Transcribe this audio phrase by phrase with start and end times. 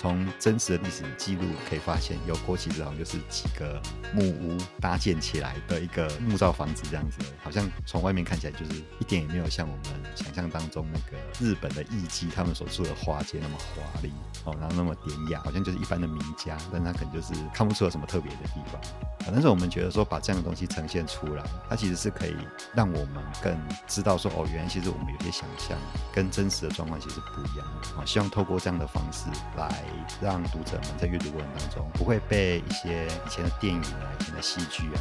[0.00, 3.78] 从真实的历史记录可以发现，油锅其实好像就是几个
[4.14, 14.10] 木屋搭建起来的一个木造房子这样子，好像从外面看起来就是一点也没有像我们想象当中那个日本的艺伎他们所住的花街那么华丽
[14.44, 18.80] 哦，然后那么典雅，好像就是一般的民家，但他可能就是看不出有什么特别的地方。
[19.26, 22.34] 但是我们觉得说把这样的东西呈现出来，它其实是可以
[22.74, 23.54] 让我们更
[23.86, 25.76] 知道说哦，原来其实我们有些想象
[26.10, 27.66] 跟真实的状况其实不一样
[27.98, 28.02] 啊。
[28.06, 29.26] 希望透过这样的方式
[29.58, 29.84] 来
[30.20, 35.00] 让读者们在阅读过程当中不会被一些以前的电影啊、以前的戏剧啊，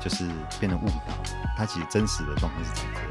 [0.00, 1.14] 就是变成误导。
[1.56, 3.02] 它其实真实的状况是怎么样？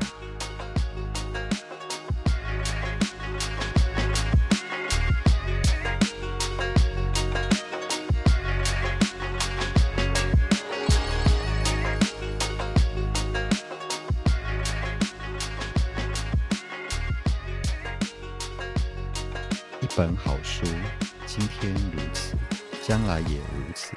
[22.92, 23.94] 将来也如此，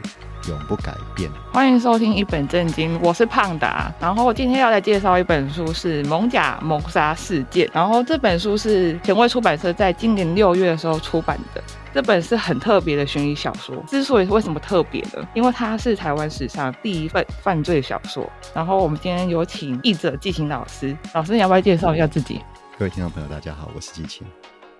[0.49, 1.29] 永不改变。
[1.53, 3.93] 欢迎收听一本正经，我是胖达。
[3.99, 7.67] 然后今天要来介绍一本书，是《蒙甲谋杀事件》。
[7.75, 11.61] 然后这本书是前卫出版社在今年六月的时候出版的。
[11.93, 13.75] 这本是很特别的悬疑小说。
[13.89, 15.27] 之所以为什么特别呢？
[15.35, 18.31] 因为它是台湾史上第一份犯罪小说。
[18.55, 22.41] 然后我们今天有请译者季晴老师，老师你要不要介绍一下自己？
[22.79, 24.25] 各位听众朋友，大家好，我是季晴。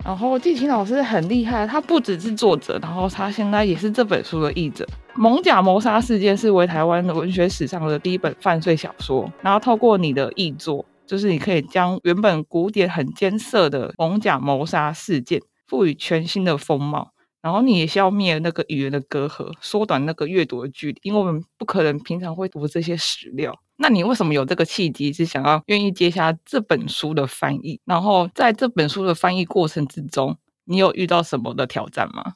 [0.03, 4.85] 然后季琴老师很厉害，他不只是作者，然后他现在也是这本书的译者。
[5.17, 17.11] 《蒙甲谋杀事件》是为台湾的文学史上的第一本犯罪小说，然后透过你的译作，就是你可以将原本古典很艰涩的蒙甲谋杀事件赋予全新的风貌，
[17.45, 23.55] 然后你也消灭那个语言的隔阂，缩短那个阅读的距离，因为我们不可能平常会读这些史料。
[23.75, 27.79] 那你为什么有这个契机，是想要愿意接下这本书的翻译？
[27.85, 32.33] 然后在这本书的翻译过程之中，你有遇到什么的挑战吗？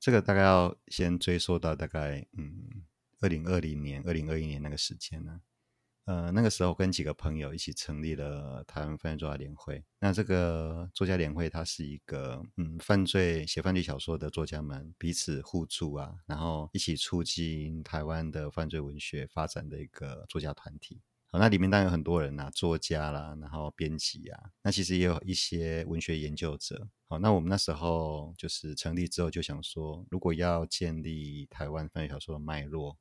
[0.00, 2.86] 这个大概要先追溯到大概嗯，
[3.20, 5.40] 二零二零年、二零二一年那个时间呢。
[6.08, 9.84] 呃，那个时候跟几个朋友一起成立了台湾犯罪作家联会。
[9.98, 20.98] 那这个作家联会，它是一个嗯，犯罪写犯罪小说的作家们彼此互助啊，然后一起促进台湾的犯罪文学发展的一个作家团体。
[21.26, 26.88] 好，那里面当然有很多人啊，作家啦，然后编辑啊，那其实也有一些文学研究者。
[27.06, 32.96] 好，那我们那时候就是成立之后就想说，如果要建立台湾犯罪小说的脉络。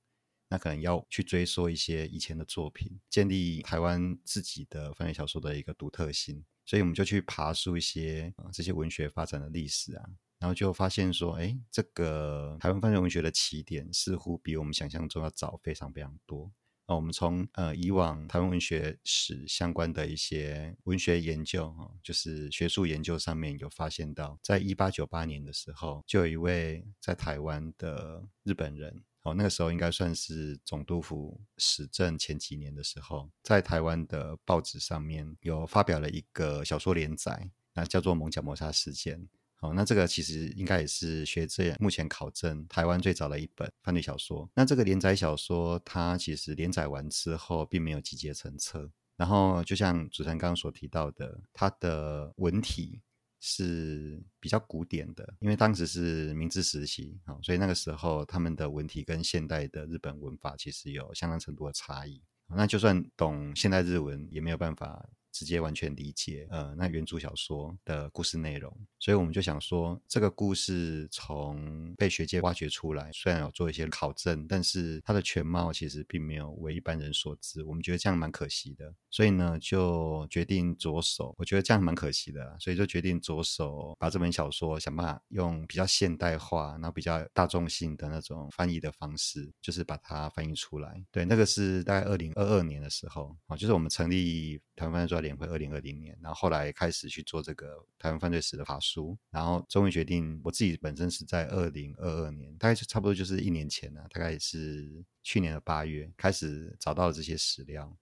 [0.49, 10.05] 那可能要去追溯一些以前的作品，建立台湾自己的犯罪小说的一个独特性，所以我们就去爬梳一些、呃、这些文学发展的历史啊，
[10.39, 16.51] 然后就发现说，哎，这个台湾犯罪文学的起点似乎比我们想象中要早非常非常多。
[16.89, 29.03] 那我们从呃以往台湾文学史相关的一些文学研究啊、就是学术研究上面有发现到，在一八九八年的时候，就有一位在台湾的日本人。
[29.27, 39.19] 哦，那个时候应该算是总督府始政前几年的时候，在台湾的报纸上面有发表了一个小说连载，那叫做《艋舺谋杀事件》。
[39.57, 44.49] 好，那这个其实应该也是学界目前考证台湾最早的一本犯罪小说。
[44.53, 48.89] 那这个连载小说，它其实连载完之后，并没有集结成册。
[49.17, 53.01] 然后，就像主持人刚刚所提到的，它的文体。
[53.39, 62.21] 是比较古典的，因为当时是明治时期啊，所以那个时候他们的文体跟现代的日本文法其实有相当程度的差异。
[62.49, 65.09] 那就算懂现代日文，也没有办法。
[65.37, 77.63] 直接完全理解，呃，那原著小说的故事内容，所以我们就想说，这个故事从被学界挖掘出来，虽然有做一些考证，但是它的全貌其实并没有为一般人所知。
[77.63, 81.35] 我们觉得这样蛮可惜的，所以呢，就决定着手。
[81.37, 90.99] 我觉得这样蛮可惜的，所以就决定着手把这本小说想办法用比较现代化，然后比较大众性的那种翻译的方式，就是把它翻译出来。
[91.11, 107.95] 对，那个是大概二零二二年的时候啊，就是我们成立台湾犯罪作家年会二零二零年，然后后来开始去做这个台湾犯罪史的法书，然后终于决定，我自己本身是在二零二二年，大概就差不多就是一年前了，大概是去年的八月开始找到了这些史料，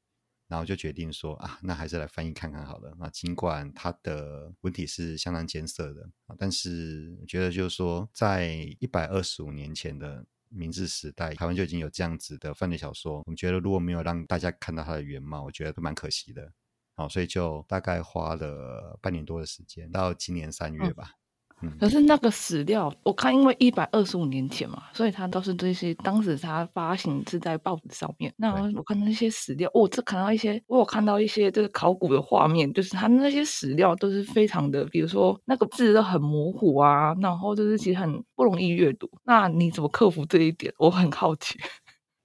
[0.48, 2.96] 然后就决定说啊，那还是来翻译看看好了。
[3.00, 16.54] 那尽管它的文体是相当艰涩的，但是觉得就是说，在一百二十五年前的明治时代，台湾就已经有这样子的犯罪小说，我们觉得如果没有让大家看到它的原貌，我觉得都蛮可惜的。
[16.96, 21.04] 好，所以就大概花了半年多的时间，到今年三月吧。
[21.62, 21.78] 嗯嗯。
[21.80, 28.34] 可是那个史料，我看因为一百二十五年前嘛，所以它都是这些当时它发行是在报纸上面。
[28.38, 39.10] 那我看到那些史料，我、哦、这看到一些，我有看到一些就是考古的画面，就是它那些史料都是非常的，比如说那个字都很模糊啊，然后就是其实很不容易阅读。
[39.24, 40.74] 那你怎么克服这一点？
[40.78, 41.58] 我很好奇。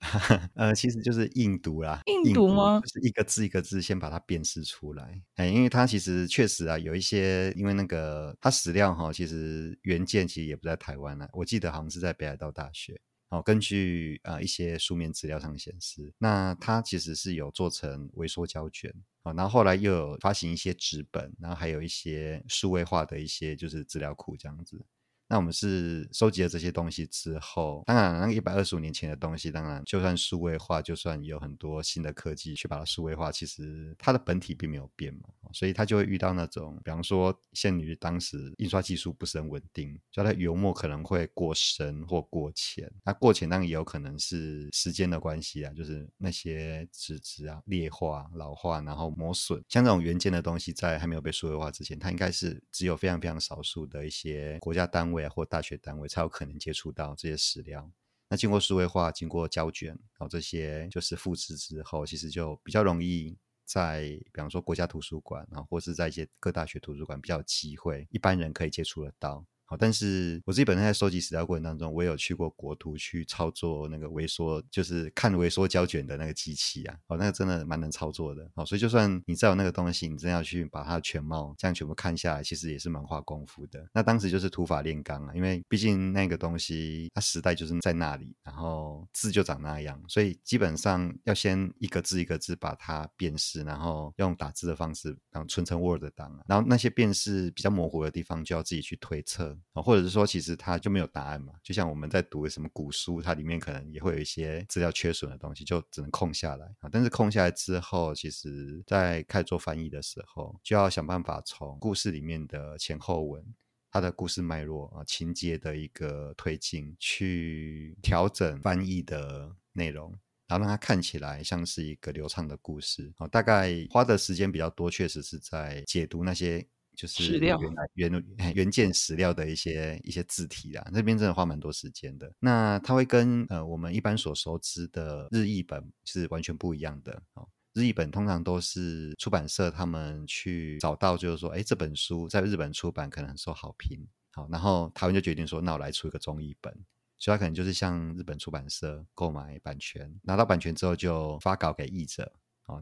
[0.55, 2.81] 呃，其实就是硬读啦，硬读吗？
[2.81, 5.23] 就是一个字一个字先把它辨识出来。
[5.37, 13.00] 哎，因为它其实确实啊，有一些，因为那个它史料哈，其实原件其实也不在台湾啊，我记得好像是在北海道大学。
[13.29, 18.93] 哦，根据呃一些书面资料上显示，那它其实是有做成微缩胶卷
[19.23, 24.85] 啊，然后后来又有发行一些纸本，然后还有一些数位化的一些就是资料库这样子。
[25.31, 42.91] 那我们是收集了这些东西之后，当然那个一百二十五年前的东西，当然就算数位化，就算有很多新的科技去把它数位化，其实它的本体并没有变嘛，所以它就会遇到那种，比方说限于当时印刷技术不是很稳定，所以它油墨可能会过深或过浅。
[43.05, 49.62] 那过浅当然也有可能是时间的关系啊，就是那些纸质啊裂化、老化，然后磨损。
[49.69, 55.19] 像这种原件的东西，在还没有被数位化之前，它应该是只有非常非常少数的一些国家单位。
[55.28, 57.90] 或大学单位才有可能接触到这些史料。
[58.28, 64.02] 那经过数位化，经过胶卷，然后这些就是复制之后，其实就比较容易在，
[64.32, 69.44] 比方说国家图书馆，然后或是在一些各大学图书馆比较有机会，一般人可以接触得到。
[69.70, 76.96] 好，但是我自己本身在收集史料过程当中，我也有去过国图去操作那个微缩，就是看微缩胶卷的那个机器啊。
[77.06, 78.50] 哦，那个真的蛮能操作的。
[78.56, 83.88] 哦，所以就算你知道有那个东西，你真要去把它全貌这样全部看下来，其实也是蛮花功夫的。
[83.94, 99.56] 那当时就是土法炼钢啊，因为毕竟那个东西它时代就是在那里，然后字就长那样，所以基本上要先一个字一个字把它辨识，然后用打字的方式，然后存成 Word 档啊，然后那些辨识比较模糊的地方，就要自己去推测。
[99.74, 101.54] 或者是说，其实它就没有答案嘛？
[101.62, 106.88] 就像我们在读什么古书，它里面可能也会有一些资料缺损的东西，就只能空下来啊。
[106.90, 113.44] 但是空下来之后，其实在开始做翻译的时候，就要想办法从故事里面的前后文、
[113.90, 120.10] 它的故事脉络啊、情节的一个推进，去调整翻译的内容，
[120.46, 123.12] 然后让它看起来像是一个流畅的故事。
[123.16, 126.66] 啊，大概花的时间比较多，确实是在解读那些。
[127.00, 128.25] 就是原来原
[128.55, 132.31] 原件史料的一些一些字体啦，那边真的花蛮多时间的。
[132.38, 137.49] 那它会跟呃我们一般所熟知的日译本是完全不一样的哦。
[137.73, 146.75] 日译本通常都是出版社他们去找到，就是说，哎，这本书在日本出版可能很受好评，好，然后台湾就决定说，那我来出一个中译本，
[147.19, 152.32] 所以他可能就是向日本出版社购买版权，拿到版权之后就发稿给译者。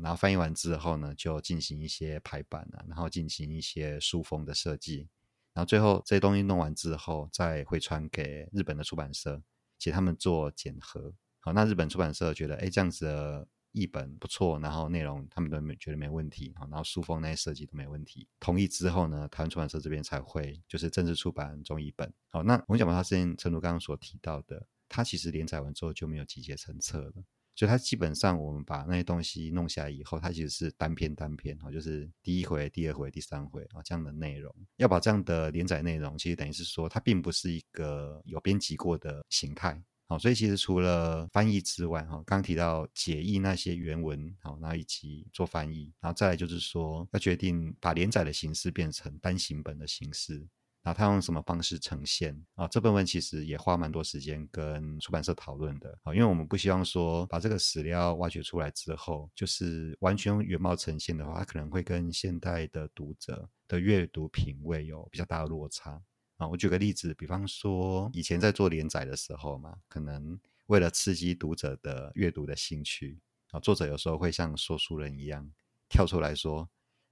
[0.02, 5.08] 然后翻译完之后呢，就进行一些排版啊，然后进行一些书封的设计，
[5.55, 9.43] 然后最后这些东西弄完之后，再回传给日本的出版社，
[9.79, 11.14] 请他们做检核。
[11.40, 22.12] 好，那日本出版社觉得，哎，这样子的译本不错，然后内容他们都没觉得没问题，然后书封那些设计都没问题，同意之后呢，台湾出版社这边才会就是正式出版中译本。
[22.31, 27.12] 好，那我们讲到它之前，诚如刚刚所提到的，它其实连载完之后就没有集结成册了。
[27.58, 34.55] 所以它基本上，我们把那些东西弄下来以后，它其实是单篇单篇啊，就是第一回、第二回、第三回啊这样的内容。
[34.76, 39.82] 要把这样的连载内容，其实等于是说，它并不是一个有编辑过的形态。
[40.06, 50.47] 好，所以其实除了翻译之外，哈，刚刚提到解译那些原文，好，然后以及做翻译，然后再来就是说，要决定把连载的形式变成单行本的形式。
[50.82, 52.66] 然后他用什么方式呈现啊？
[52.68, 66.00] 这部分其实也花蛮多时间跟出版社讨论的啊，因为我们不希望说把这个史料挖掘出来之后，就是完全用原貌呈现的话，它可能会跟现代的读者的阅读品味有比较大的落差
[66.38, 66.49] 啊。
[66.49, 73.18] 我举个例子，比方说以前在做连载的时候嘛，可能为了刺激读者的阅读的兴趣
[73.50, 75.50] 啊，作者有时候会像说书人一样
[75.88, 76.66] 跳出来说。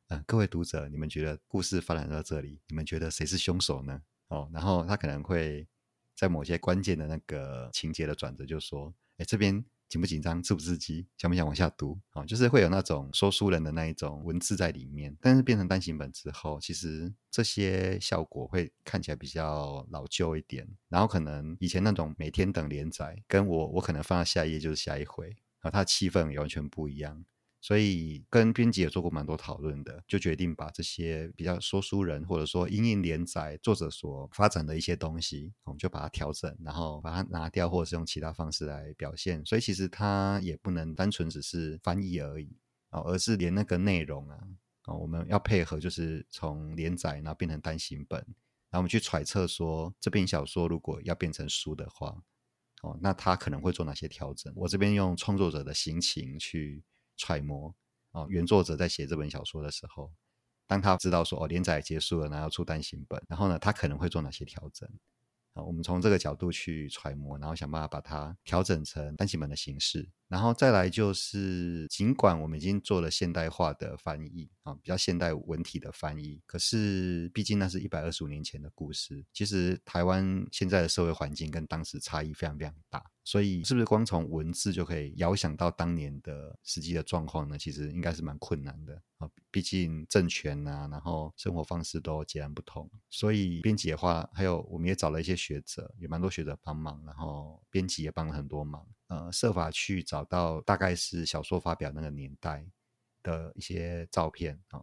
[0.09, 4.01] 嗯，各位读者，你们觉得故事发展到这里，你们觉得谁是凶手呢？
[4.29, 5.67] 哦，然后他可能会
[6.15, 15.17] 在某些关键的那个情节的转折，就说：“哎，这边紧不紧张，刺不刺激，想不想往下读？”哦，就是会有那种说书人的那一种文字在里面。
[15.21, 20.69] 但是变成单行本之后，其实这些效果会看起来比较老旧一点。
[20.89, 25.27] 然后可能以前那种每天等连载，跟我我可能放到下一页就是下一回，
[25.61, 27.25] 然后它的气氛完全不一样。
[27.67, 39.45] 所以跟编辑也做过蛮多讨论的，就决定把这些比较说书人或者说因应连载作者所发展的一些东西，我们就把它调整，然后把它拿掉，或者是用其他方式来表现。
[39.45, 42.57] 所以其实它也不能单纯只是翻译而已
[42.91, 44.39] 啊，而是连那个内容啊，
[44.83, 48.21] 啊，我们要配合，就是从连载然后变成单行本。
[48.71, 52.17] 然后我们去揣测说，这篇小说如果要变成书的话，
[52.83, 54.53] 哦，那他可能会做哪些调整？
[54.55, 56.85] 我这边用创作者的心情去
[57.17, 57.75] 揣摩。
[58.13, 60.11] 哦，原作者在写这本小说的时候，
[60.67, 64.89] 当他知道说哦，连载结束了，然后要出单行本，然后呢，他可能会做哪些调整？
[65.53, 70.09] 啊，我们从这个角度去揣摩，然后想办法把它调整成单行本的形式。
[70.29, 79.25] 然后再来就是，尽管我们已经做了现代化的翻译啊，比较现代文体的翻译，可是毕竟那是一百二十五年前的故事。
[79.33, 87.57] 其实台湾现在的社会环境跟当时差异非常非常大，所以是不是光从文字就可以遥想到当年的实际的状况呢？
[87.57, 92.91] 其实应该是蛮困难的啊，毕竟政权啊，然后生活方式都截然不同。
[93.09, 98.85] 所以编辑的话，还有我们也找了一些学者，也蛮多学者帮忙，然后编辑也帮了很多忙。
[99.09, 102.67] 呃，设法去找到大概是小说发表那个年代
[103.23, 104.83] 的一些照片啊，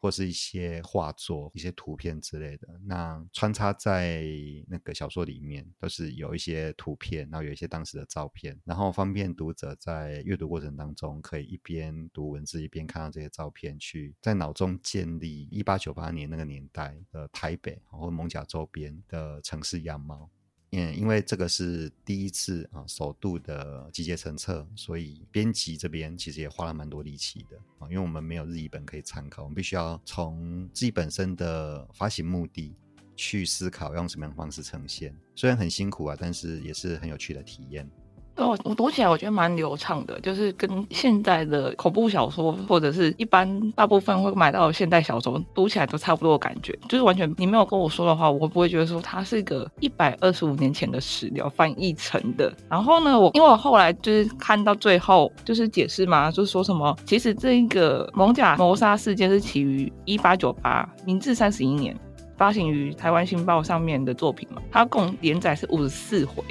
[0.00, 2.68] 或是一些画作、一些图片之类的。
[2.84, 4.24] 那穿插在
[4.68, 20.30] 那个小说里面，都是有一些图片，然后有一些当时的照片，然后方便读者在阅读过程当中可以一边读文字，一边看到这些照片，去在脑中建立一八九八年那个年代的台北或艋舺周边的城市样貌。
[20.78, 32.76] 嗯，因为这个是第一次啊，首度的集结成册，所以编辑这边其实也花了蛮多力气的啊，因为我们没有日译本可以参考，我们必须要从自己本身的发行目的
[33.16, 37.90] 去思考用什么样的方式呈现，虽然很辛苦啊，但是也是很有趣的体验。
[38.36, 52.52] 哦，我读起来我觉得蛮流畅的，就是跟现在的恐怖小说或者是一般大部分会买到现代小说读起来都差不多的感觉，就是完全你没有跟我说的话，我不会觉得说它是一个一百二十五年前的史料翻译成的。
[52.68, 61.98] 然后呢，我因为我后来就是看到最后就是解释嘛，就是说什么其实这一个艋舺谋杀事件是起于一八九八明治三十一年
[62.36, 66.44] 发行于台湾新报上面的作品嘛，它共连载是五十四回。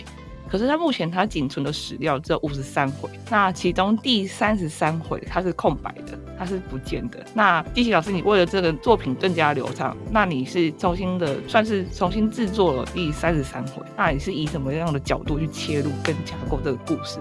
[0.55, 7.19] 可是它目前它仅存的史料只有五十三回，那其中第三十三回它是空白的，它是不见的。
[7.33, 17.19] 那地奇老师，你为了这个作品更加流畅，那你是重新的算是重新制作了第三十三回，那你是以什么样的角度去切入跟架构这个故事？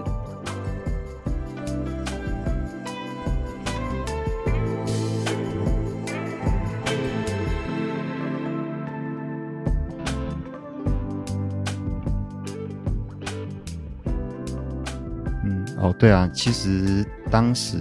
[15.85, 17.77] 哦，对啊，其实当时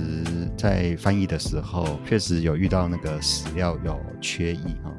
[0.58, 4.92] 在翻译的时候，确实有遇到那个史料有缺译哈，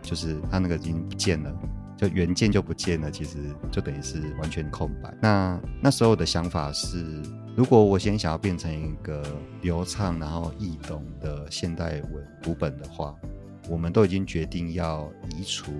[0.00, 1.52] 就是他那个已经不见了，
[1.96, 3.38] 就原件就不见了，其实
[3.72, 5.12] 就等于是完全空白。
[5.20, 7.20] 那那时候的想法是，
[7.56, 9.24] 如果我先想要变成一个
[9.60, 13.12] 流畅然后易懂的现代文读本的话，
[13.68, 15.72] 我们都已经决定要移除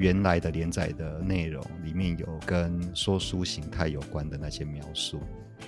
[0.00, 5.20] 原来的连载的内容里面有跟说书形态有关的那些描述。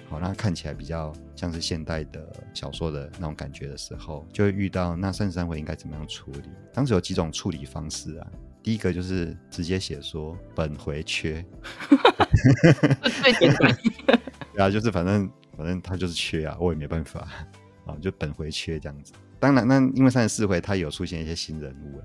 [0.08, 6.48] 好，那看起来比较像是现代的小说的那种感觉的时候，就会遇到那三十三回应该怎么样处理。
[6.72, 8.26] 当时有几种处理方式啊，
[8.62, 11.44] 第一个就是直接写说本回缺，
[13.22, 13.76] 最简单。
[14.54, 17.28] 对啊，就是反正反正他就是缺啊，我也没办法
[17.84, 19.12] 啊，就本回缺这样子。
[19.38, 22.04] 当然，那因为三十四回他有出现一些新人物啊，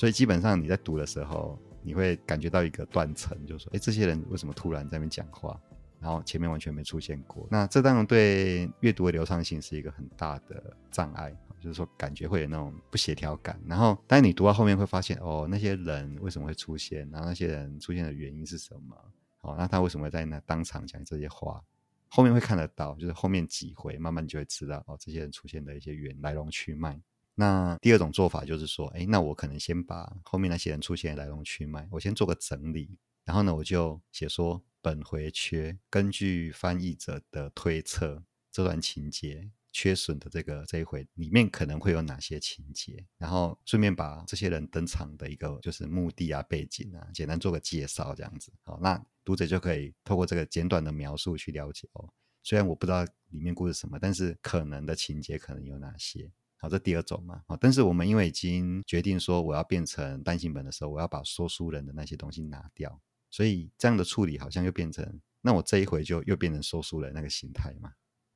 [0.00, 5.60] 所以基本上你在读的时候，你会感觉到一个断层，就是说，哎，这些人为什么突然在那边讲话？
[6.00, 13.60] 然后前面完全没出现过，那这当然对阅读的流畅性是一个很大的障碍，就是说感觉会有那种不协调感。
[13.66, 17.06] 然后，但你读到后面会发现，哦，那些人为什么会出现？
[17.10, 18.96] 然后那些人出现的原因是什么？
[19.42, 21.62] 哦，那他为什么会在那当场讲这些话？
[22.08, 26.98] 后面会看得到，就是后面几回慢慢就会知道，哦，这些人出现的一些原来龙去脉。
[27.40, 32.98] 那第二种做法就是说，哎，那我可能先把后面那些人出现的来龙去脉，我先做个整理。
[33.24, 43.06] 然后呢，我就写说本回缺，根据翻译者的推测，这段情节缺损的这个这一回里面可能会有哪些情节？
[43.16, 48.52] 然后顺便把这些人登场的一个就是目的啊、背景啊，简单做个介绍，这样子。
[48.64, 52.06] 好，那读者就可以透过这个简短的描述去了解哦。
[52.42, 56.30] 虽然我不知道里面故事什么，但是可能的情节可能有哪些？
[56.60, 57.42] 好，这第二种嘛。
[57.48, 63.00] 好，但是我们因为已经决定说我要变成单行本的时候，我要把说书人的那些东西拿掉。
[63.30, 67.92] 所以这样的处理好像又变成，那我这一回就又变成说书人那个形态嘛。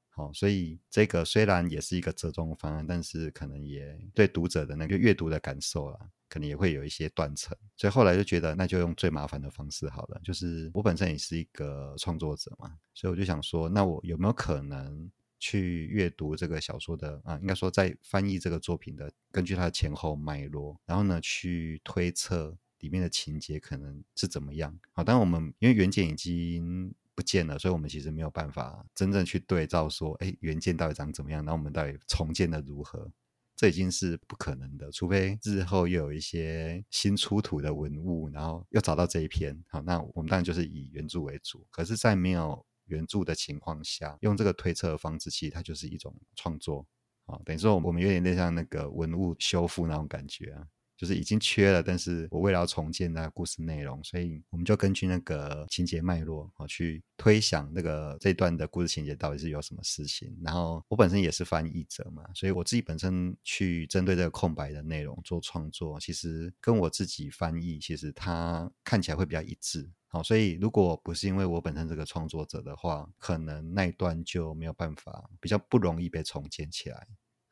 [0.08, 7.54] 好，所以这个虽然也是一个折中方案，但是可能也对读者的那个阅读的感受啊，可能也会有一些断层。
[7.76, 10.20] 所以后来就觉得，那就用最麻烦的方式好了。
[10.22, 15.10] 就是我本身也是一个创作者嘛，所以我就想说，那我有没有可能
[15.44, 17.38] 去阅读这个小说的啊？
[17.40, 22.56] 应该说在翻译这个作品的，根据它的前后脉络，然后呢去推测。
[22.80, 24.78] 里面的情节可能是怎么样。
[24.92, 33.10] 好，但我们因为原件已经不见了，所以我们其实没有办法真正去对照说，哎，原件到底长怎么样，然后我们到底重建的如何。
[33.56, 41.66] 这已经是不可能的，除非日后又有一些新出土的文物，然后又找到这一篇，好，那我们当然就是以原著为主。
[41.70, 46.86] 可是，在没有原著的情况下，用这个推测的方式，其实它就是一种创作，
[47.26, 50.66] 啊，等于说我们有点类似像那个文物修复那种感觉啊。
[50.96, 60.36] 就是已经缺了，但是我为了要重建那个故事内容，所以我们就根据那个情节脉络啊，去推想那个这段的故事情节到底是有什么事情。
[60.42, 69.90] 然后我本身也是翻译者嘛，所以我自己本身去针对这个空白的内容做创作，其实跟我自己翻译，其实它看起来会比较一致。
[70.06, 77.04] 好，所以如果不是因为我本身这个创作者的话，可能那一段就没有办法，比较不容易被重建起来。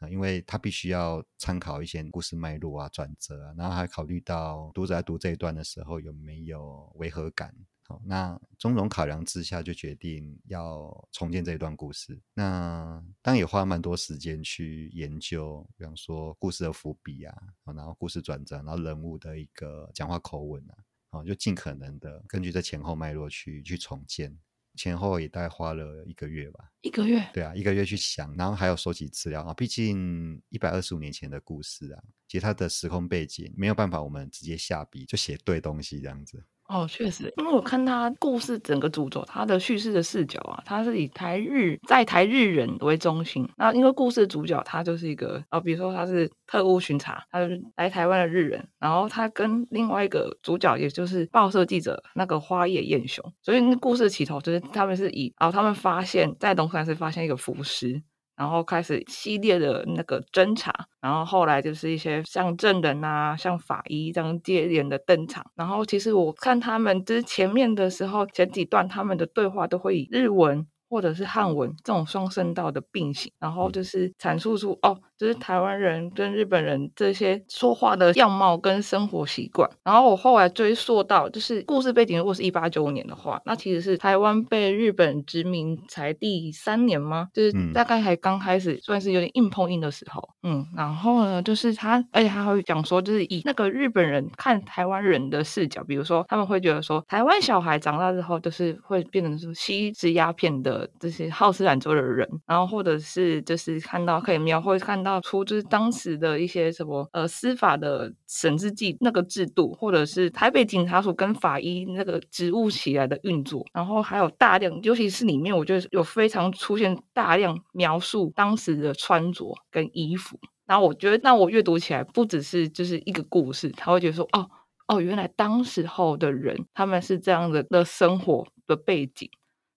[0.08, 7.54] 因为他必须要参考一些故事脉络啊、转折啊，然后还考虑到读者在读这一段的时候有没有违和感。
[7.84, 12.16] 好，那种种考量之下，就决定要重建这一段故事。
[12.32, 17.34] 那当然也花蛮多时间去研究，比方说故事的伏笔啊，
[17.74, 20.74] 然后故事转折，然后人物的一个讲话口吻啊，
[21.10, 24.38] 好，就尽可能的根据这前后脉络去去重建。
[24.74, 29.52] 前后也大概花了一个月吧，一个月，对啊，一个月去想，然后还有收集资料啊。
[29.54, 36.42] 毕竟一百二十五年前的故事啊，其实它的时空背景没有办法，我们直接下笔就写对东西这样子。
[36.72, 43.46] 哦，确实，因为我看他故事整个主轴，他的叙事的视角啊，他是以台日在台日人为中心。
[43.58, 58.02] 那因为故事的主角他就是一个哦，比如说他是特务巡查，他就是来台湾的日人，然后他跟另外一个主角，也就是报社记者那个花叶彦雄，所以那故事的起头就是他们是以，啊他们发现，在龙山寺发现一个浮尸。
[58.42, 65.46] 然后开始系列的那个侦查，然后后来就是一些像证人啊，像法医这样接连的登场。
[65.54, 70.66] 然后其实我看他们之前面的时候，前几段他们的对话都会以日文。
[70.92, 79.66] 或者是汉文这种双声道的并行，然后就是阐述出哦，就是台湾人跟日本人这些说话的样貌跟生活习惯。
[79.82, 87.30] 然后我后来追溯到，就是故事背景如果是一八九五年的话，那其实是台湾被日本殖民才第三年吗？
[87.32, 90.22] 就是大概还刚开始，算是有点硬碰硬的时候。
[90.42, 100.81] 嗯，然后呢，就是他，而且他会讲说，就是以那个日本人看台湾人的视角，比如说他们会觉得说，台湾小孩长大之后就是会变成说吸食鸦片的。
[100.98, 124.48] 这些好吃懒做的人，然后或者是就是看到可以描绘看到出就是当时的一些什么呃司法的审知计那个制度，或者是台北警察署跟法医那个职务起来的运作，然后还有大量，尤其是里面我觉得有非常出现大量描述当时的穿着跟衣服，然后我觉得那我阅读起来不只是就是一个故事，他会觉得说哦
[124.88, 129.30] 哦，原来当时候的人他们是这样的的生活的背景。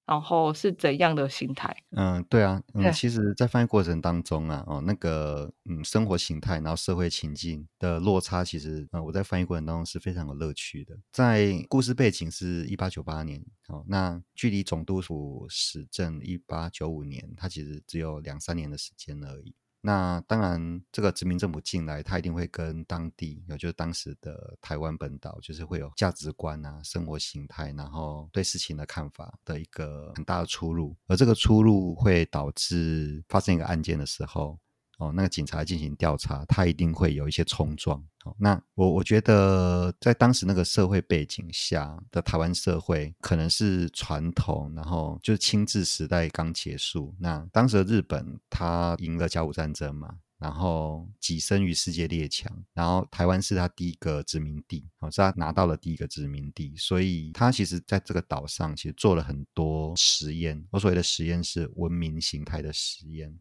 [0.05, 1.75] 然后是怎样的心态？
[1.91, 10.97] 嗯，对啊，嗯，其实，在翻译过程当中啊，哦，那个，嗯，生活形态，然后社会情境的落差，其实，呃，我在翻译过程当中是非常有乐趣的。
[11.11, 19.55] 在故事背景是一八九八年，哦，那距离总督府始政一八九五年，它其实只有两三年的时间而已。
[19.85, 30.95] 那当然，这个殖民政府进来，他一定会跟当地，也就是当时的台湾本岛，就是会有价值观啊、生活形态，然后对事情的看法的一个很大的出入。
[31.05, 34.57] 而这个出入会导致发生一个案件的时候，
[34.97, 38.01] 哦，那个警察进行调查，他一定会有一些冲撞。
[38.23, 47.13] 哦，那我我觉得在当时那个社会背景下的台湾社会，可能是传统，然后就是清治时代刚结束。
[47.19, 60.65] 那当时的日本他赢了甲午战争嘛，然后跻身于世界列强，然后台湾是他第一个殖民地，哦，是他拿到了第一个殖民地，所以他其实在这个岛上其实做了很多实验。
[60.71, 63.37] 我所谓的实验是文明形态的实验。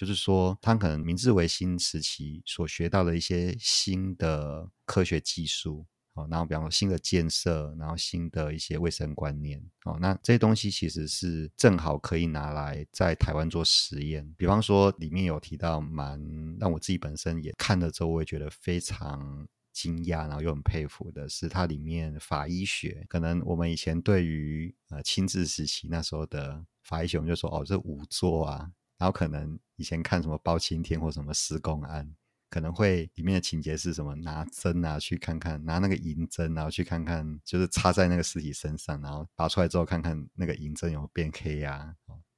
[0.00, 5.84] 就是说，他可能明治维新时期所学到的一些新的科学技术，
[6.14, 14.26] 哦，然后比方说新的建设，然后新的一些卫生观念，哦，那这些东西其实是正好可以拿来在台湾做实验。
[14.38, 16.18] 比方说，里面有提到蛮
[16.58, 28.70] 让我自己本身也看了之后，我也觉得非常惊讶，然后又很佩服的是，它里面法医学，可能我们以前对于呃清治时期那时候的法医学，我们就说哦，这仵作啊。
[29.00, 32.06] 然后可能以前看什么包青天或什么施公案，
[32.50, 41.94] 可能会里面的情节是什么拿针啊去看看，拿那个银针然后去看看，就是插在那个尸体身上，然后拔出来之后看看那个银针有没有变黑啊，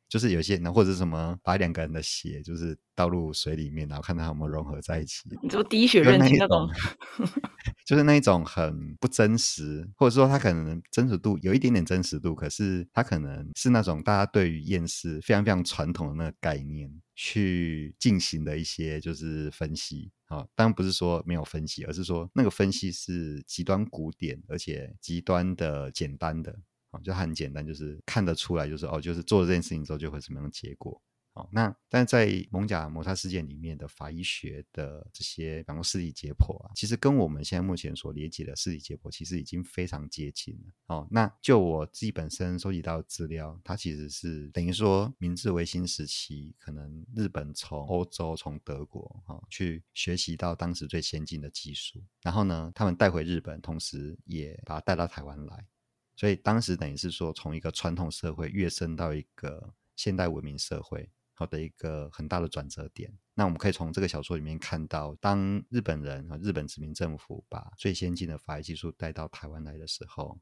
[0.09, 5.29] 就是有些人或者是什么把两个人的血就是倒入水里面，然后看他有没有融合在一起。
[5.43, 6.71] 你说滴血认亲那种？
[7.85, 20.47] 就是那一种很不真实，或者说它可能真实度有一点点真实度，可是它可能是那种大家对于厌世非常非常传统的那个概念去进行的一些就是分析啊。
[20.55, 26.57] 当然不是说没有分析，而是说那个分析是极端古典而且极端的简单的
[26.91, 31.01] 啊，就很简单，就是看得出来，就是哦，就是做这件事情之后就会什么样的结果。
[31.35, 40.73] 哦，那但在蒙甲摩擦事件里面的法医学的这些，比如尸体解剖啊，其实跟我们现在目前所理解的尸体解剖其实已经非常接近了。
[40.89, 55.67] 哦，那就我自己本身收集到的资料，它其实是等于说明治维新时期，可能日本从欧洲从德国哈、哦、去学习到当时最先进的技术，然后呢，他们带回日本，同时也把它带到台湾来，
[56.15, 61.09] 所以当时等于是说从一个传统社会跃升到一个现代文明社会。
[61.47, 63.13] 的一个很大的转折点。
[63.35, 70.39] 那我们可以从这个小说里面看到，当日本人和日本殖民政府把最先进的法医技术带到台湾来的时候，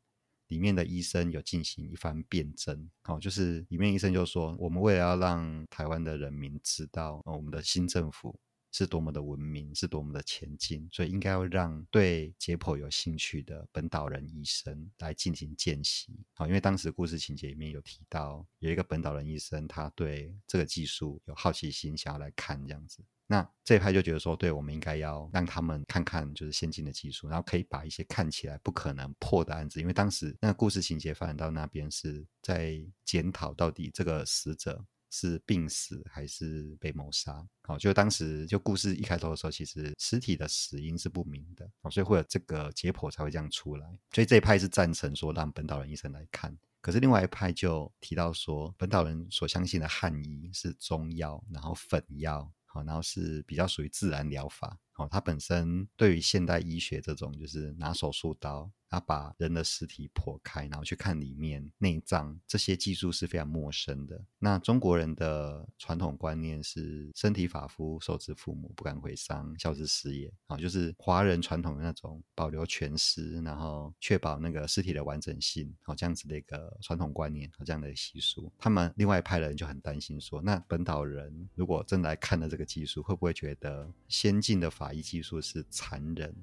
[0.48, 2.90] 里面的医生有进行一番辩证。
[3.02, 8.38] 好，就是里面医生就说，我们为了要让台湾的人民知道，我们的新政府。
[8.72, 16.18] 是多么的文明，是多么的前进，所以应该要让对解剖有兴趣的本岛人医生来进行见习。
[16.34, 23.04] 好，因为当时故事情节里面有提到，有一个本岛人医生，他对这个技术有好奇心，想要来看这样子。
[23.26, 34.84] 那这一派就觉得说，对，我们应该要让他们看看就是先进的技术，然后可以把一些看起来不可能破的案子，因为当时那个故事情节发展到那边是在检讨到底这个死者。
[35.10, 37.46] 是病死还是被谋杀？
[37.62, 43.86] 好，就当时就故事一开头的时候，其实尸体的死因是不明的，所以会有这个解剖才会这样出来。
[44.12, 54.78] 所以这一派是赞成说让本岛人医生来看，可是另外一派就提到说，本岛人所相信的汉医是中药，然后粉药，好，然后是比较属于自然疗法。
[55.00, 58.70] 哦，他本身对于现代医学这种就是拿手术刀。
[58.92, 64.20] 他把人的尸体剖开，然后去看里面内脏，这些技术是非常陌生的。
[64.36, 78.52] 那中国人的传统观念是身体发肤受之父母，不敢毁伤，孝之始也啊，就是华人传统的那种保留全尸，然后确保那个尸体的完整性，好，这样子的一个传统观念和这样的习俗。
[78.58, 86.34] 他们另外一派的人就很担心说，那本岛人如果真来看了这个技术，会不会觉得先进的法医技术是残忍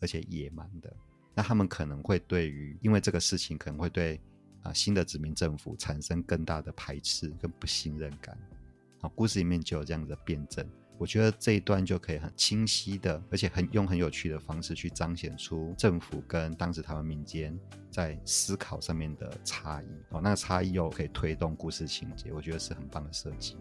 [0.00, 0.92] 而且野蛮的？
[1.34, 4.20] 那他们可能会对于，因为这个事情可能会对
[4.62, 8.36] 啊、新的殖民政府产生更大的排斥跟不信任感。
[9.00, 17.58] 好，故事里面就有这样的辩证，我觉得这一段就可以很清晰的，而且很用很有趣的方式去彰显出政府跟当时他们民间
[17.90, 19.86] 在思考上面的差异。
[20.10, 23.56] 哦，那个差异又可以推动故事情节，我觉得是很棒的设计。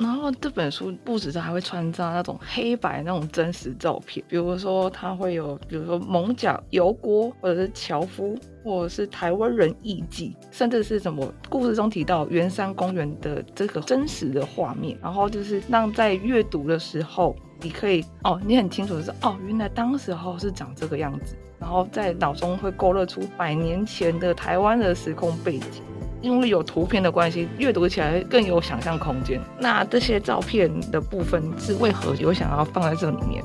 [0.00, 8.34] 然后这本书不止还会穿插那种黑白那种真实照片，比如说它会有，比如说艋舺油锅，或者是樵夫，
[8.64, 25.82] 或者是台湾人艺妓，甚至是什么故事中提到圆山公园的这个真实的画面，然后就是让在阅读的时候，你可以哦，你很清楚的是哦，原来当时候是长这个样子，然后在脑中会勾勒出百年前的台湾的时空背景。
[26.22, 29.40] 因为有图片的关系，阅读起来更有想象空间。
[29.58, 33.42] 那这些照片的部分是为何有想要放在这里面？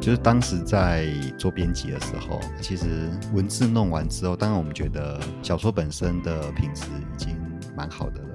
[0.00, 1.06] 就是当时在
[1.38, 7.36] 做编辑的时候，其实文字弄完之后，当然我们觉得小说本身的品质已经
[7.76, 8.29] 蛮好的。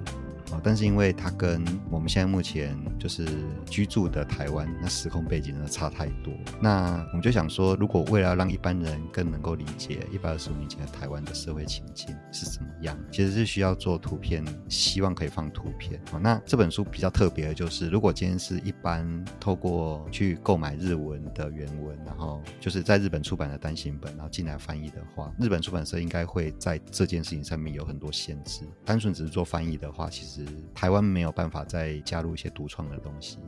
[0.66, 3.24] 但是因为它跟我们现在目前就是
[3.70, 16.02] 居住的台湾那时空背景真的差太多，那我们就想说，如果为了让一般人更能够理解一百二十五年前的台湾的社会情境是怎么样，其实是需要做图片，希望可以放图片。
[16.20, 28.62] 那这本书比较特别的就是，如果今天是一般透过去购买日文的原文，然后就是在日本出版的单行本，然后进来翻译的话，日本出版社应该会在这件事情上面有很多限制。
[28.84, 30.44] 单纯只是做翻译的话，其实。
[30.74, 33.40] 台湾没有办法再加入一些独创的东西，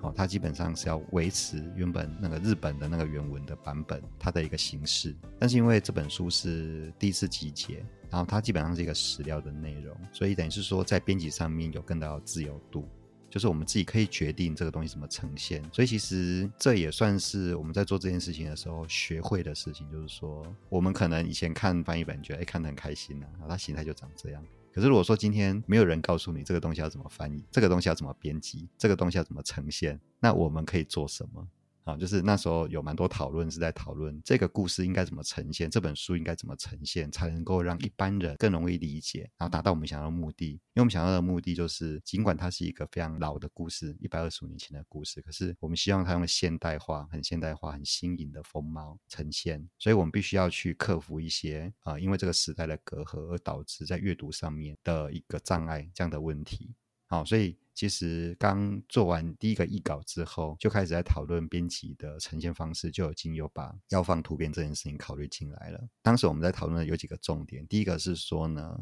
[0.00, 5.14] 哦，它基本上是要维持原本那个日本的那个原文的版本，它的一个形式。
[5.38, 12.88] 但是因为这本书是第一次集结，然后它基本上是一个史料的内容，所以等于是说在编辑上面有更大的自由度，
[13.30, 15.62] 就是我们自己可以决定这个东西怎么呈现。
[15.72, 24.44] 所以其实这也算是我们在做这件事情的时候学会的事情，就是说我们可能以前看翻译本觉得哎看得很开心呐、啊，它形态就长这样。
[24.72, 31.46] 可是如果说今天没有人告诉你这个东西要怎么翻译，这个东西要怎么编辑，这个东西要怎么呈现，那我们可以做什么？
[31.84, 40.50] 啊，就是那时候有蛮多讨论，是在讨论这个故事应该怎么呈现，这本书应该怎么呈现，才能够让一般人更容易理解，然后达到我们想要的目的。
[40.50, 49.68] 因为我们想要的目的就是，尽管它是一个非常老的故事，一百二十五年前的故事，可是我们希望它用现代化、很现代化、很新颖的风貌呈现。
[49.78, 56.74] 所以我们必须要去克服一些啊、呃，因为这个时代的隔阂而导致在阅读上面的一个障碍这样的问题。
[57.06, 57.56] 好，所以。
[57.74, 65.88] 其实刚做完第一个译稿之后，就开始在讨论编辑的呈现方式，就已经有把要放图片这件事情考虑进来了。
[66.02, 68.78] 当时我们在讨论的有几个重点，第一个是说呢，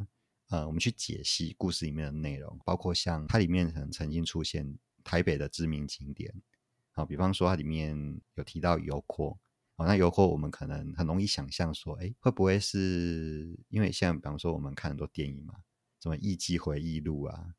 [0.49, 6.35] 呃，我们去解析故事里面的内容，包括像它里面可能曾经出现台北的知名景点，
[6.91, 9.39] 好，比方说它里面有提到油库，
[9.77, 15.55] 好，那油库我们可能很容易想象说，哎，会不会是因为像比方说我们看很多电影嘛，
[16.03, 17.55] 什么《艺伎回忆录》啊。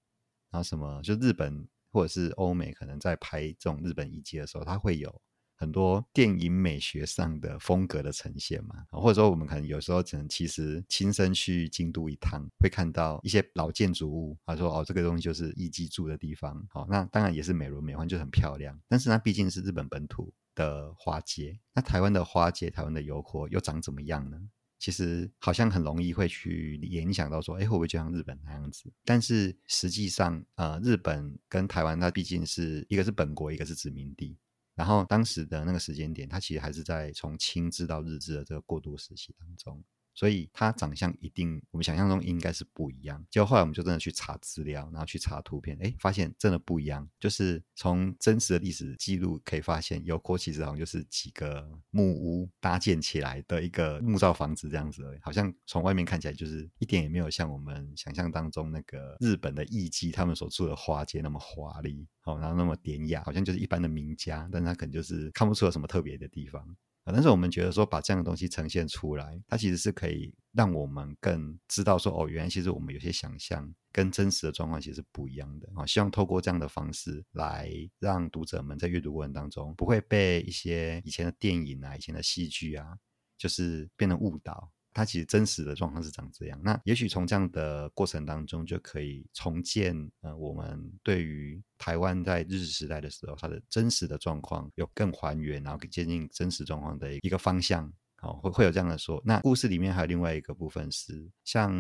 [0.51, 5.21] 然后什么，就日本或者是欧美，可能在拍这种日本艺伎的时候，它会有
[5.55, 8.75] 很多电影美学上的风格的呈现嘛。
[8.89, 16.65] 或者说，我们可能有时候只能其实亲身去京都一趟，会看到一些老建筑物，他说哦，这个东西就是艺伎住的地方。
[16.69, 18.79] 好，那当然也是美轮美奂，就很漂亮。
[18.87, 24.37] 但是它毕竟是日本本土的花街，那台湾的花街、台湾的油库又长怎么样呢？
[24.82, 28.91] 其实好像很容易会去联想到说，哎，会不会就像日本那样子？
[29.06, 34.36] 但是实际上，呃，日本跟台湾它毕竟是一个是本国，一个是殖民地。
[34.74, 39.84] 然后当时的那个时间点，它其实还是在从清治到日治的这个过渡时期当中。
[40.13, 43.26] 所以他长相一定，我们想象中应该是不一样。
[43.30, 47.08] 结果后来我们就真的去查资料，然后去查图片，哎，发现真的不一样。
[47.19, 66.76] 就是从真实的历史记录可以发现，油库其实好像就是几个木屋搭建起来的一个木造房子这样子而已，好像从外面看起来就是一点也没有像我们想象当中那个日本的艺伎他们所住的花街那么华丽，好，然后那么典雅，好像就是一般的名家，但他可能就是看不出有什么特别的地方。
[67.13, 75.86] 但是我们觉得说，把这样的东西呈现出来，它其实是可以让我们更知道说，哦，原来其实我们有些想象跟真实的状况其实是不一样的啊。
[75.86, 82.97] 希望透过这样的方式来让读者们在阅读过程当中，不会被一些以前的电影啊、以前的戏剧啊，
[83.38, 84.71] 就是变得误导。
[84.93, 99.21] 它其实真实的状况是长这样，那也许从这样的过程当中就可以重建呃，我们对于台湾在日治时代的时候它的真实的状况有更还原，然后更接近真实状况的一个方向，好，会会有这样的说。
[99.25, 101.71] 那故事里面还有另外一个部分是，像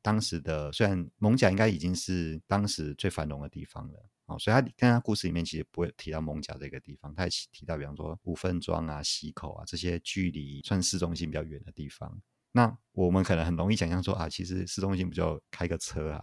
[0.00, 12.18] 当时的虽然蒙甲应该已经是当时最繁荣的地方了，哦，所以他看他故事里面其实不会提到蒙甲这个地方，他也提到比方说五分庄啊、溪口啊这些距离算市中心比较远的地方。
[12.58, 16.20] 那我们可能很容易想象说啊，其实市中心不就开个车啊，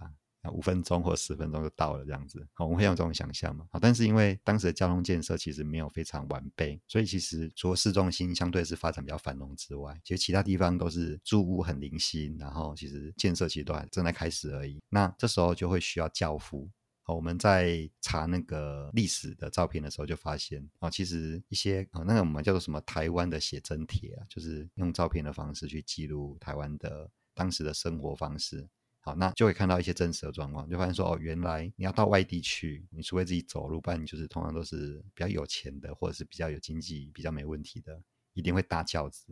[0.51, 3.65] 五分钟或十分钟就到了这样子，我们会有这种想象嘛？
[3.71, 14.81] 好，但是因为当时的交通建设其实没有非常完备，所以其实除了市中心相对是发展比较繁荣之外，其实其他地方都是住屋很零星，然后其实建设其实都还正在开始而已。
[14.89, 16.69] 那这时候就会需要轿夫。
[17.07, 28.67] 好，我们在查那个历史的照片的时候，就发现啊，其实一些啊，那个我们叫做什么台湾的写真帖啊，就是用照片的方式去记录台湾的当时的生活方式。
[29.01, 38.01] 好，那就会看到一些真实的状况，就发现说哦，原来你要到外地去，你除非自己走路，不然你就是通常都是比较有钱的，或者是比较有经济、比较没问题的，
[38.33, 39.27] 一定会搭轿子。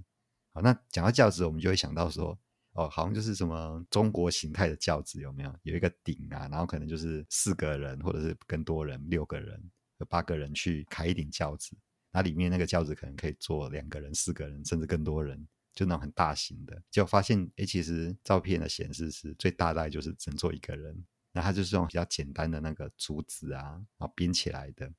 [0.51, 2.37] 好，那讲到轿子，我们就会想到说。
[2.73, 5.55] 哦，好像就是什么中国形态的轿子有没有？
[5.61, 9.61] 有一个顶啊，然后可能就是四个人，或者是更多人，六个人、
[9.99, 11.77] 有八个人去开一顶轿子，
[12.11, 16.81] 那里面那个轿子可能可以坐两个人、四个人，甚至更多人，就那种很大型的。
[16.89, 24.91] 结果发现，哎，其实照片的显示是最大概就是只能坐一个人，那它就是用比较简单的那个竹子啊，然后编起来的，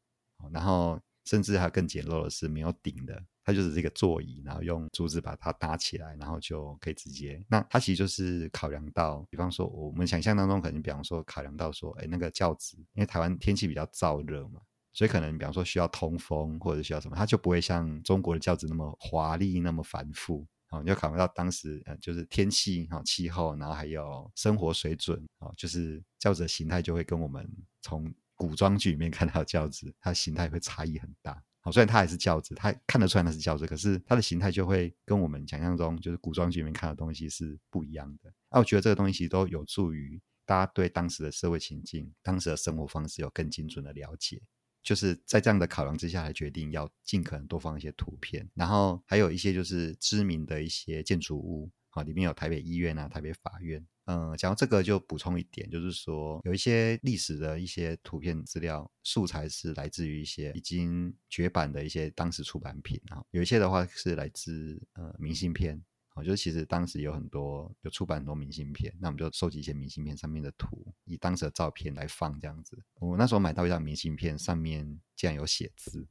[0.52, 3.20] 然后甚至还更简陋的是没有顶的。
[3.44, 7.44] 它就是这个座椅，然后用竹子把它搭起来，然后就可以直接。
[7.48, 14.60] 那它其实就是考量到，比方说我们想象当中可能，比方说考量到说，哎，那个轿子，因为台湾天气比较燥热嘛，
[14.92, 20.46] 所以可能比方说需要通风或者需要什么，它就不会像中国的轿子那么华丽、那么繁复。
[20.70, 27.46] 好，你就考虑到当时呃，就是天气、哈气候，然后还有生活水准，啊，就是轿子的形态就会跟我们
[27.82, 31.40] 从古装剧里面看到的轿子，它形态会差异很大。
[31.64, 38.30] 好，虽然它还是轿子，它看得出来那是轿子，可是它的形态就会跟我们想象中就是古装剧里面看的东西是不一样的。
[38.50, 44.42] 那、啊、我觉得这个东西其实都有助于大家对当时的社会情境、当时的生活方式有更精准的了解。
[44.82, 51.70] 就是在这样的考量之下，来决定要尽可能多放一些图片，然后还有一些就是知名的一些建筑物。
[51.88, 53.82] 好，里面有台北医院啊、台北法院。
[54.06, 65.82] 嗯，讲到这个就补充一点，就是说有一些历史的一些图片资料素材是来自于一些已经绝版的一些当时出版品啊，有一些的话是来自呃明信片。
[66.08, 72.80] 好，就是其实当时有很多有出版很多明信片，那我们就收集一些明信片上面的图，以当时的照片来放这样子。
[73.00, 74.84] 我那时候买到一张明信片，上面
[75.16, 76.06] 竟然有写字。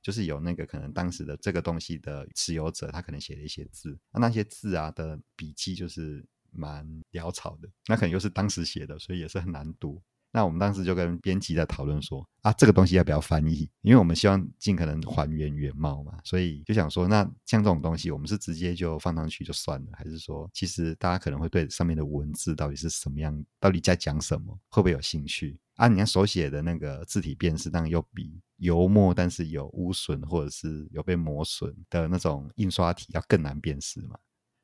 [0.00, 6.24] 就是有那个可能当时的这个东西的持有者，他可能写了一些字，那那些字啊的笔迹就是
[6.58, 10.02] 蛮潦草的，那可能又是当时写的，所以也是很难读。
[10.30, 13.66] 那我们当时就跟编辑在讨论说啊，这个东西要不要翻译？
[13.80, 25.58] 因为我们希望尽可能还原原貌嘛，所以就想说，那像这种东西，我们是直接就放上去就算了，还是说，其实大家可能会对上面的文字到底是什么样，到底在讲什么，会不会有兴趣？
[25.76, 34.18] 啊，你看手写的那个字体辨识，当然又比油墨但是有污损或者是有被磨损的那种印刷体要更难辨识嘛，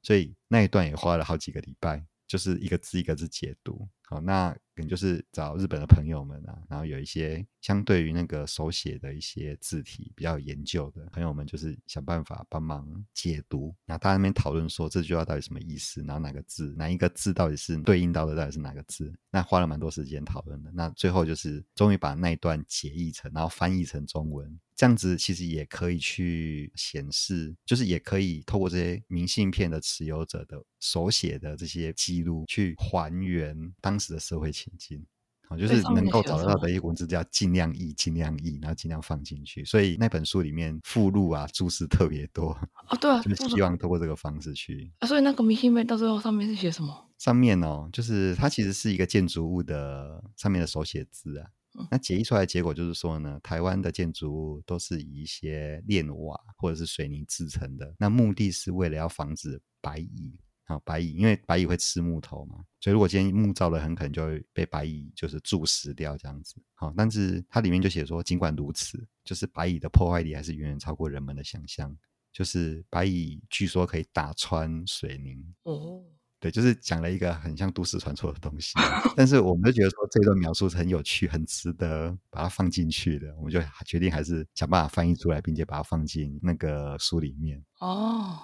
[0.05, 3.88] 所以那一段也花了好几个礼拜，就是一个字一个字解读。
[4.07, 13.75] 好，那可能就是找日本的朋友们啊，然后有一些相对于那个手写的一些字体比较有研究的朋友们，就是想办法帮忙解读。
[13.87, 19.11] 然后大家那边讨论说这句话到底什么意思，然后哪个字哪一个字到底是对应到的到底是哪个字？
[19.31, 20.71] 那花了蛮多时间讨论的。
[20.75, 24.61] 那最后就是终于把那一段解译成，然后翻译成中文。
[24.85, 35.03] 这样子其实也可以去显示，就是也可以透过这些明信片的持有者的手写的这些记录，去还原当时的社会情境。
[35.49, 39.64] 好，就是能够找得到的一些文字，就要尽量译，尽量译，然后尽量放进去。
[39.64, 42.51] 所以那本书里面附录啊，注释特别多。
[42.90, 44.92] 哦，对啊，就是希望透过这个方式去。
[44.99, 47.11] 啊，所以那个明信片到最后上面是写什么？
[47.16, 51.49] 上面哦，就是它其实是一个建筑物的上面的手写字啊。
[51.90, 60.38] 那解译出来的结果就是说呢，台湾的建筑物都是以一些炼瓦或者是水泥制成的，那目的是为了要防止白蚁。
[60.66, 66.54] 啊，白蚁因为白蚁会吃木头嘛，所以如果今天木造的很可能就会被白蚁就是蛀死掉这样子。
[66.72, 71.94] 好，但是它里面就写说，尽管如此，就是白蚁的破坏力还是远远超过人们的想象，
[72.32, 75.44] 就是白蚁据说可以打穿水泥。
[75.64, 76.02] 哦。
[76.44, 78.74] 对，就是讲了一个很像都市传说的东西，
[79.16, 87.64] 但是我们就觉得说这段描述是很有趣、很值得把它放进去的，我们就决定还是想办法翻译出来，并且把它放进那个书里面。
[87.78, 88.38] 哦，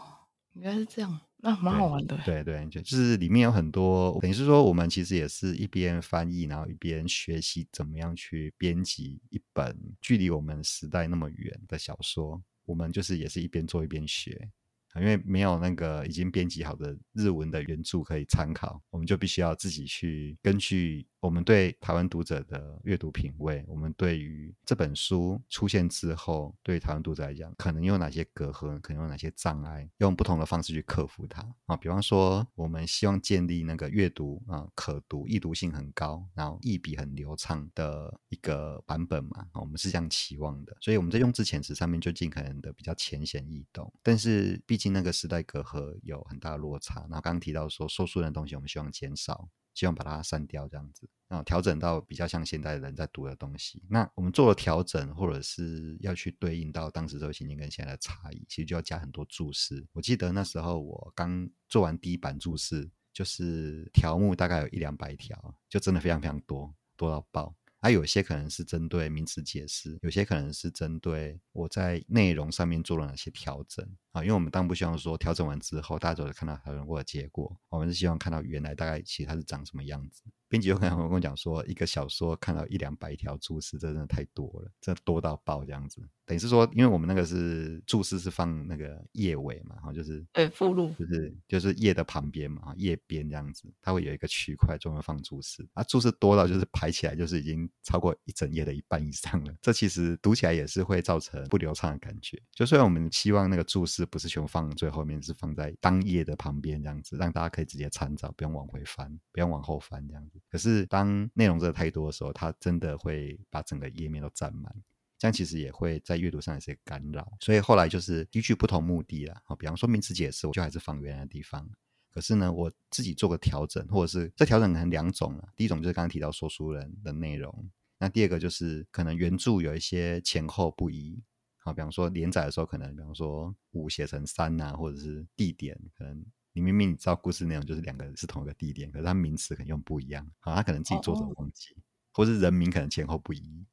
[0.54, 2.18] 原来是这样，那蛮好玩的。
[2.24, 14.48] 对对，就就是里面有很多，等于是说我们其实也是一边翻译，然后一边学习怎么样去编辑一本距离我们时代那么远的小说，我们就是也是一边做一边学。
[14.96, 21.06] 因为没有那个已经编辑好的日文的原著可以参考，我们就必须要自己去根据。
[21.20, 31.76] 我们对台湾读者的阅读品味，我们对于这本书出现之后，对台湾读者来讲，可能有哪些隔阂，可能有哪些障碍，用不同的方式去克服它啊。
[31.76, 39.46] 比方说，我们希望建立那个阅读啊可读、易读性很高，然后译笔很流畅的一个版本嘛。
[39.52, 43.92] 我们是这样期望的，所以我们在用字遣词上面就尽可能的比较浅显易懂。
[44.02, 49.50] 但是毕竟那个时代隔阂有很大的落差，然后刚刚提到说说书人的东西，我们希望减少。
[49.80, 53.82] 希望把它删掉，这样子，然后调整到比较像现代人在读的东西。
[53.88, 59.82] 那我们做了调整，或者是要去对应到当时这个情境跟现在的差异，其实就要加很多注释。
[59.94, 67.54] 我记得那时候我刚做完第一版注释，就是条目大概有一两百条，就真的非常非常多，多到爆。
[67.80, 74.22] 它、有些可能是针对名词解释，有些可能是针对我在内容上面做了哪些调整啊？
[74.22, 80.22] 因为我们当不希望说调整完之后大家都会看到调整过的结果，我们是希望看到原来大概其实它是长什么样子。
[80.50, 86.02] 编辑有可能会跟我讲说，一个小说看到一两百条注释，这真的太多了，这多到爆这样子。
[86.26, 102.40] 等于是说，因为我们那个是注释是放那个页尾嘛，哈，就是对附录，就是就是页的旁边嘛，页边这样子，它会有一个区块专门放注释啊，注释多到就是排起来就是已经超过一整页的一半以上了，这其实读起来也是会造成不流畅的感觉。
[102.52, 110.39] 就虽然我们希望那个注释不是全部放最后面，是放在当页的旁边这样子，让大家可以直接参照，不用往回翻，不用往后翻这样子。
[110.48, 114.74] 可是当内容真的太多的时候，它真的会把整个页面都占满。
[115.18, 119.42] 这样其实也会在阅读上有些干扰，所以后来就是依据不同目的啦。
[119.44, 121.68] 好，比方说名词解释，我就还是放原来的地方。
[122.10, 125.48] 可是呢，我自己做个调整，或者是这调整可能两种了。
[125.54, 131.22] 第一种就是刚刚提到说书人的内容，那第二个就是可能原著有一些前后不一。
[131.58, 140.26] 好，比方说连载的时候，可能比方说五写成三啊，或者是地点，可能你明明你知道故事内容就是两个人是同一个地点，可是它名词可能用不一样。
[140.40, 141.76] 好，他可能自己作者忘记，
[142.12, 143.66] 或是人名可能前后不一。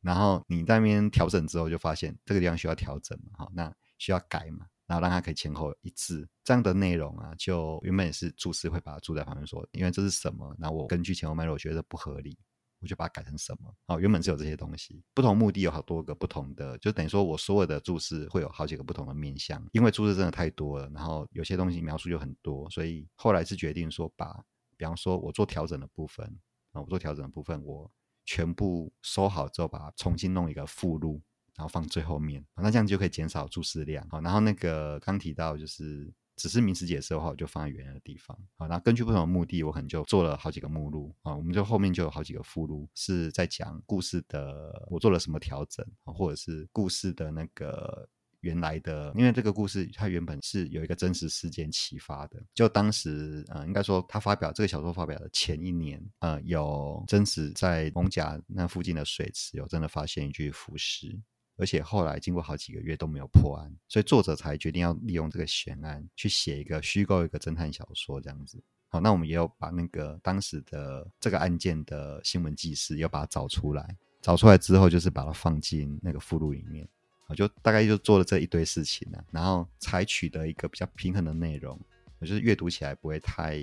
[0.00, 6.28] 然后你在那边调整之后，就发现这个地方需要调整嘛，好，那需要改嘛，然后让它可以前后一致。
[6.42, 12.36] 这样的内容啊，就原本也是注释会把它注在旁边说，因为这是什么，然后我根据前后脉络，我觉得不合理，
[12.82, 13.74] 我就把它改成什么。
[13.86, 24.44] 哦，原本是有这些东西，不同目的有好多个不同的，就等于说我所有的注释会有好几个不同的面向，因为注释真的太多了，然后有些东西描述就很多，所以后来是决定说把，
[24.76, 26.26] 比方说我做调整的部分
[26.72, 27.90] 啊，我做调整的部分我。
[28.24, 31.20] 全部收好之后，把它重新弄一个附录，
[31.56, 34.06] 然后放最后面，那这样就可以减少注释量。
[34.10, 38.36] 好，然后那个刚提到就是只是名词解释的话，我就放在原来的地方。
[38.56, 48.08] 好，那根据不同的目的，我可能就做了好几个目录啊，我们就后面就有好几个附录，是在讲故事的我做了什么调整，或者是故事的那个。
[48.42, 61.16] 原来的，因为这个故事它原本是有一个真实事件启发的，就当时呃，应该说他发表这个小说发表的前一年，呃，有真实在艋舺那附近的水池有真的发现一具浮尸，
[61.62, 68.60] 而且后来经过好几个月都没有破案，所以作者才决定要利用这个悬案去写一个虚构一个侦探小说这样子。
[68.88, 76.84] 好，那我们也有把那个当时的这个案件的新闻记事要把它找出来，找出来之后就是把它放进那个附录里面。
[77.28, 81.80] 我就大概就做了这一堆事情了，然后才取得一个比较平衡的内容，
[82.18, 83.56] 我就是阅读起来不会太，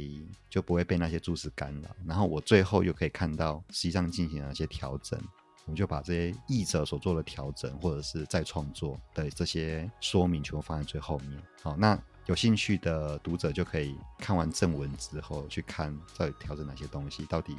[0.50, 1.94] 就不会被那些注释干扰。
[2.06, 5.22] 然后我最后又可以看到实际上进行了一些调整，
[5.70, 11.40] 我们就把这些译者所做的调整或者是再创作的这些说明全部放在最后面。
[11.62, 11.96] 好，那
[12.26, 17.56] 有兴趣的读者就可以看完正文之后去看到底调整哪些东西，到底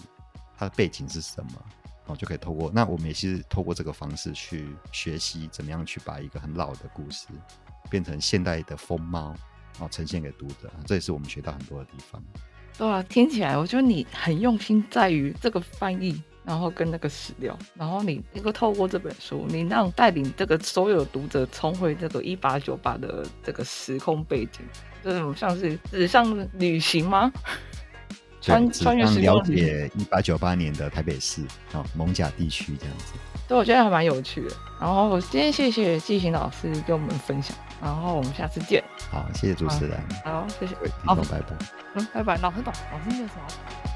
[0.58, 1.52] 它的背景是什么。
[2.04, 7.28] 好就可以透过，那我们也是透过这个方式去学习怎么样去把一个很老的故事
[7.88, 9.28] 变成现代的风貌，
[9.74, 12.20] 然后呈现给读者，这也是我们学到很多的地方。
[12.76, 24.62] 对啊，听起来我觉得你很用心在于这个翻译，然后跟那个史料，然后你能够透过这本书，你让带领这个所有读者重回这个一八九八的这个时空背景，
[25.04, 27.30] 这种像是纸上旅行吗？
[28.40, 31.42] 穿穿越了解一八九八年的台北市
[31.72, 33.12] 哦，蒙甲地区这样子，
[33.46, 34.56] 对，我觉得还蛮有趣的。
[34.80, 38.82] 然后今天谢谢季行老师跟我们分享，然后我们下次见。
[39.12, 39.96] 好，谢谢主持人。
[40.24, 40.74] 好，谢谢。
[41.06, 41.42] 好，拜拜。
[41.94, 42.36] 嗯，拜拜。
[42.38, 43.89] 老师懂，老师念什么？